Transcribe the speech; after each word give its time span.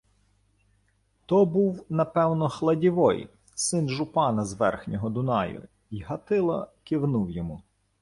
То 1.25 1.45
був, 1.45 1.85
напевно, 1.89 2.49
Хладівой, 2.49 3.27
син 3.55 3.89
жупана 3.89 4.45
з 4.45 4.53
верхнього 4.53 5.09
Дунаю, 5.09 5.63
й 5.91 6.01
Гатило 6.01 6.67
кивнув 6.83 7.29
йому. 7.31 7.61